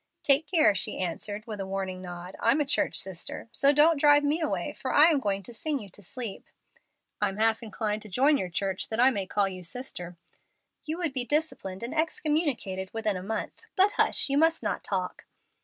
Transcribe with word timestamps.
"Take 0.23 0.47
care!" 0.47 0.73
she 0.73 0.97
answered, 0.97 1.45
with 1.45 1.59
a 1.59 1.65
warning 1.67 2.01
nod, 2.01 2.35
"I'm 2.39 2.59
a 2.59 2.65
church 2.65 2.99
sister; 2.99 3.49
so 3.51 3.71
don't 3.71 3.99
drive 3.99 4.23
me 4.23 4.41
away, 4.41 4.73
for 4.73 4.91
I 4.91 5.11
am 5.11 5.19
going 5.19 5.43
to 5.43 5.53
sing 5.53 5.77
you 5.77 5.89
to 5.91 6.01
sleep." 6.01 6.47
"I'm 7.21 7.37
half 7.37 7.61
inclined 7.61 8.01
to 8.01 8.09
join 8.09 8.35
your 8.35 8.49
church 8.49 8.89
that 8.89 8.99
I 8.99 9.11
may 9.11 9.27
call 9.27 9.47
you 9.47 9.61
sister." 9.63 10.17
"You 10.85 10.97
would 10.97 11.13
be 11.13 11.23
disciplined 11.23 11.83
and 11.83 11.93
excommunicated 11.93 12.89
within 12.95 13.15
a 13.15 13.21
month. 13.21 13.61
But 13.75 13.91
hush; 13.91 14.27
you 14.27 14.39
must 14.39 14.63
not 14.63 14.83
talk." 14.83 15.25